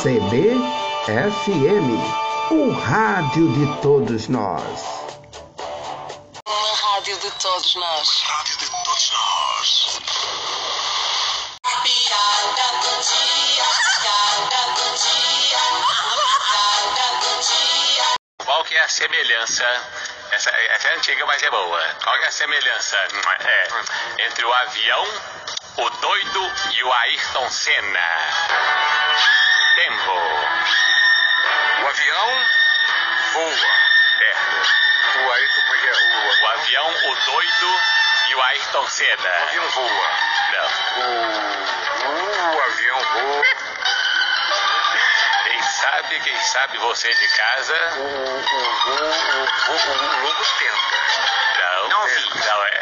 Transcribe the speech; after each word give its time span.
CBFM, 0.00 1.92
o 2.50 2.72
rádio 2.72 3.52
de 3.52 3.66
todos 3.82 4.28
nós. 4.28 4.80
Uma 6.48 6.74
rádio 6.74 7.18
de 7.18 7.30
todos 7.32 7.74
nós. 7.74 8.22
Rádio 8.22 8.56
de 8.56 8.70
todos 8.70 9.12
nós. 9.12 10.00
Piada 11.82 12.72
do 12.80 13.02
dia, 13.02 13.64
piada 14.00 14.72
do 14.72 14.88
dia, 14.96 15.60
piada 16.48 17.06
do 17.20 17.36
dia. 17.42 18.06
Qual 18.42 18.64
que 18.64 18.74
é 18.74 18.82
a 18.82 18.88
semelhança? 18.88 19.66
Essa, 20.32 20.48
essa 20.48 20.88
é 20.88 20.96
antiga, 20.96 21.26
mas 21.26 21.42
é 21.42 21.50
boa. 21.50 21.82
Qual 22.02 22.16
que 22.16 22.24
é 22.24 22.28
a 22.28 22.32
semelhança 22.32 22.96
é, 22.96 23.68
entre 24.26 24.46
o 24.46 24.52
avião, 24.54 25.04
o 25.76 25.90
doido 25.90 26.50
e 26.72 26.82
o 26.84 26.90
Ayrton 26.90 27.50
Senna? 27.50 28.00
Tempo. 29.80 30.12
O 31.82 31.88
avião 31.88 32.46
voa. 33.32 33.68
É. 34.20 34.34
O 35.16 35.32
Ayrton, 35.32 35.60
como 35.62 35.74
é 35.74 35.78
que 35.78 35.86
é? 35.86 35.92
O, 35.92 36.42
O 36.42 36.48
avião, 36.48 36.90
o 36.90 37.14
doido 37.24 37.80
e 38.28 38.34
o 38.34 38.42
Ayrton 38.42 38.80
o 38.82 38.90
Senna. 38.90 39.30
avião 39.44 39.70
voa. 39.70 40.10
Não. 40.52 40.68
O, 42.10 42.56
o 42.56 42.62
avião 42.62 43.00
voa. 43.00 43.42
Quem 45.44 45.62
sabe, 45.62 46.20
quem 46.20 46.36
sabe 46.42 46.76
você 46.76 47.14
de 47.14 47.28
casa. 47.28 47.74
O, 47.96 48.00
o, 48.00 48.04
o, 48.04 48.36
o, 48.36 49.72
o, 49.72 49.76
o 49.96 50.22
lobo 50.24 50.44
tenta. 50.58 50.76
Não. 51.58 51.88
Não 51.88 52.04
vi. 52.04 52.28
Não 52.46 52.64
é. 52.66 52.80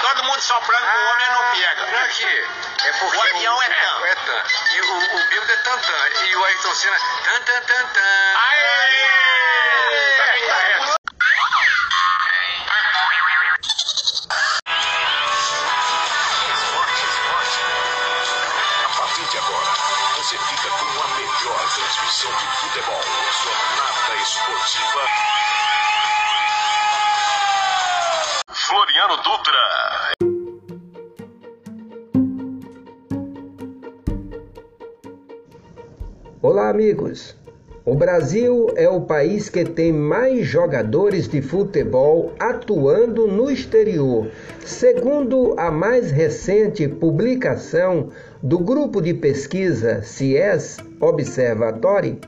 Todo 0.00 0.22
mundo 0.22 0.40
soprando 0.42 0.86
pro 0.86 1.10
homem 1.10 1.26
não 1.30 1.42
pega. 1.56 1.86
Não 1.86 2.08
que 2.08 2.73
é 2.86 2.92
porque 2.92 3.16
O 3.16 3.22
avião 3.22 3.62
é 3.62 3.68
tan. 3.68 4.06
É 4.06 4.14
tan. 4.14 4.42
E 4.74 4.80
o, 4.82 5.16
o 5.16 5.28
Bildo 5.30 5.52
é 5.52 5.56
tantã. 5.56 6.08
E 6.26 6.36
o 6.36 6.44
Ayrton 6.44 6.74
Senna 6.74 6.98
tan 7.24 7.40
tan 7.40 7.60
tan 7.62 7.86
tan. 7.86 8.36
Aê! 8.36 8.64
Tá 10.16 10.26
bem, 10.32 10.46
tá 10.46 10.54
reto. 10.54 10.94
A 18.84 18.88
partir 18.98 19.24
de 19.30 19.38
agora, 19.38 19.70
você 20.16 20.38
fica 20.38 20.68
com 20.68 21.02
a 21.02 21.08
melhor 21.16 21.74
transmissão 21.74 22.32
de 22.36 22.46
futebol. 22.58 23.02
Jornada 23.42 24.14
Esportiva. 24.16 25.08
Floriano 28.52 29.16
Dutra. 29.18 30.23
Olá, 36.46 36.68
amigos. 36.68 37.34
O 37.86 37.94
Brasil 37.94 38.66
é 38.76 38.86
o 38.86 39.00
país 39.00 39.48
que 39.48 39.64
tem 39.64 39.90
mais 39.90 40.46
jogadores 40.46 41.26
de 41.26 41.40
futebol 41.40 42.34
atuando 42.38 43.26
no 43.26 43.50
exterior, 43.50 44.30
segundo 44.62 45.58
a 45.58 45.70
mais 45.70 46.10
recente 46.10 46.86
publicação 46.86 48.10
do 48.42 48.58
grupo 48.58 49.00
de 49.00 49.14
pesquisa 49.14 50.02
CIES 50.02 50.76
Observatory. 51.00 52.20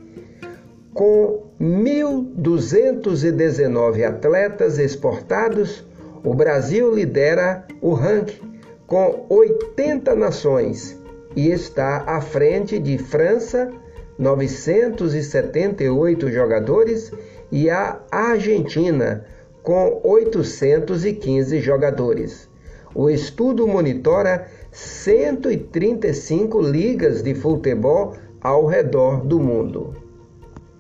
Com 0.95 1.43
1.219 1.61 4.03
atletas 4.03 4.79
exportados, 4.79 5.85
o 6.25 6.33
Brasil 6.33 6.95
lidera 6.95 7.67
o 7.83 7.93
ranking 7.93 8.59
com 8.87 9.27
80 9.29 10.15
nações 10.15 10.99
e 11.37 11.51
está 11.51 12.03
à 12.07 12.23
frente 12.23 12.79
de 12.79 12.97
França, 12.97 13.71
978 14.19 16.31
jogadores, 16.31 17.13
e 17.51 17.71
a 17.71 18.01
Argentina, 18.11 19.25
com 19.63 20.01
815 20.05 21.61
jogadores. 21.61 22.49
O 22.95 23.11
estudo 23.11 23.67
monitora 23.67 24.47
135 24.71 26.61
ligas 26.61 27.23
de 27.23 27.35
futebol 27.35 28.15
ao 28.41 28.67
redor 28.67 29.25
do 29.25 29.39
mundo. 29.39 29.95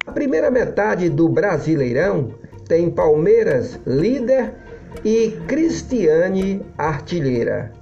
A 0.06 0.12
primeira 0.12 0.50
metade 0.50 1.10
do 1.10 1.28
Brasileirão 1.28 2.32
tem 2.68 2.90
Palmeiras 2.90 3.78
líder 3.86 4.54
e 5.04 5.32
Cristiane 5.46 6.64
artilheira. 6.78 7.72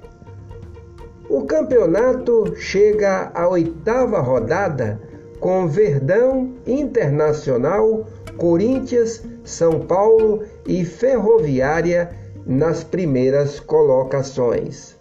O 1.28 1.44
campeonato 1.44 2.54
chega 2.56 3.30
à 3.34 3.48
oitava 3.48 4.20
rodada 4.20 5.00
com 5.44 5.68
Verdão 5.68 6.54
Internacional, 6.66 8.06
Corinthians, 8.38 9.22
São 9.44 9.78
Paulo 9.78 10.42
e 10.66 10.86
Ferroviária 10.86 12.08
nas 12.46 12.82
primeiras 12.82 13.60
colocações. 13.60 14.96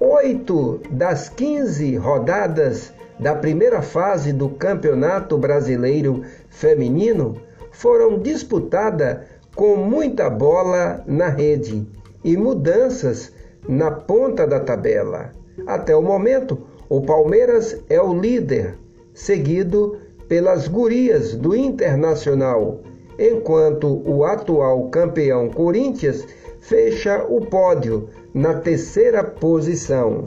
Oito 0.00 0.80
das 0.90 1.28
15 1.28 1.94
rodadas 1.94 2.92
da 3.20 3.36
primeira 3.36 3.82
fase 3.82 4.32
do 4.32 4.48
Campeonato 4.48 5.38
Brasileiro 5.38 6.24
Feminino 6.50 7.36
foram 7.70 8.18
disputadas 8.18 9.18
com 9.54 9.76
muita 9.76 10.28
bola 10.28 11.04
na 11.06 11.28
rede 11.28 11.86
e 12.24 12.36
mudanças 12.36 13.32
na 13.68 13.92
ponta 13.92 14.44
da 14.44 14.58
tabela. 14.58 15.30
Até 15.68 15.94
o 15.94 16.02
momento, 16.02 16.71
o 16.92 17.00
Palmeiras 17.00 17.82
é 17.88 17.98
o 18.02 18.12
líder, 18.12 18.74
seguido 19.14 19.96
pelas 20.28 20.68
gurias 20.68 21.34
do 21.34 21.56
Internacional, 21.56 22.82
enquanto 23.18 24.02
o 24.06 24.26
atual 24.26 24.90
campeão 24.90 25.48
Corinthians 25.48 26.22
fecha 26.60 27.24
o 27.24 27.40
pódio 27.40 28.10
na 28.34 28.60
terceira 28.60 29.24
posição. 29.24 30.22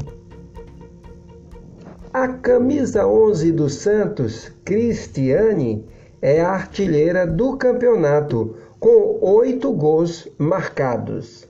A 2.12 2.30
camisa 2.30 3.06
11 3.06 3.52
do 3.52 3.70
Santos, 3.70 4.52
Cristiane, 4.66 5.86
é 6.20 6.42
a 6.42 6.50
artilheira 6.50 7.28
do 7.28 7.58
campeonato, 7.58 8.56
com 8.80 9.20
oito 9.22 9.72
gols 9.72 10.28
marcados. 10.40 11.47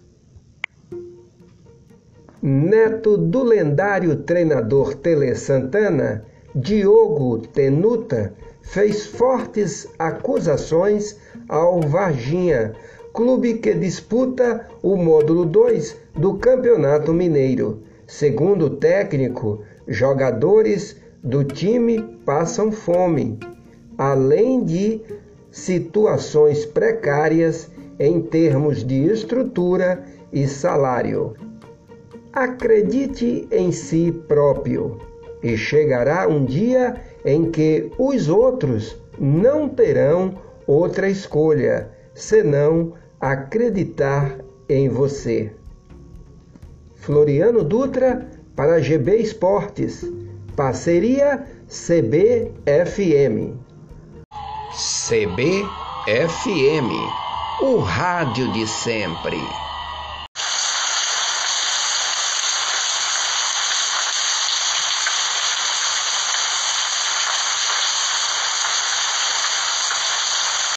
Neto 2.48 3.18
do 3.18 3.42
lendário 3.42 4.18
treinador 4.18 4.94
Tele 4.94 5.34
Santana, 5.34 6.24
Diogo 6.54 7.40
Tenuta, 7.40 8.36
fez 8.62 9.08
fortes 9.08 9.88
acusações 9.98 11.18
ao 11.50 11.82
Varginha, 11.82 12.74
clube 13.12 13.56
que 13.56 13.74
disputa 13.74 14.70
o 14.84 14.96
módulo 14.96 15.44
2 15.44 15.98
do 16.14 16.36
Campeonato 16.36 17.12
Mineiro. 17.12 17.82
Segundo 18.06 18.66
o 18.66 18.76
técnico, 18.76 19.64
jogadores 19.88 20.98
do 21.24 21.44
time 21.44 22.00
passam 22.24 22.72
fome, 22.72 23.40
além 23.98 24.64
de 24.64 25.02
situações 25.50 26.64
precárias 26.64 27.72
em 28.00 28.22
termos 28.22 28.86
de 28.86 29.04
estrutura 29.04 30.04
e 30.32 30.48
salário. 30.48 31.34
Acredite 32.35 33.47
em 33.50 33.72
si 33.72 34.12
próprio 34.28 35.00
e 35.41 35.56
chegará 35.57 36.28
um 36.28 36.44
dia 36.44 37.01
em 37.23 37.50
que 37.50 37.90
os 37.97 38.28
outros 38.28 38.97
não 39.18 39.69
terão 39.69 40.35
outra 40.68 41.09
escolha 41.09 41.90
senão 42.13 42.91
acreditar 43.22 44.38
em 44.68 44.90
você. 44.90 45.50
Floriano 46.96 47.63
Dutra 47.63 48.28
para 48.53 48.81
GB 48.81 49.16
Esportes, 49.16 50.06
parceria 50.57 51.46
CBFM. 51.67 53.55
CBFM, 55.08 55.64
o 57.61 57.78
rádio 57.78 58.52
de 58.52 58.67
sempre. 58.67 59.65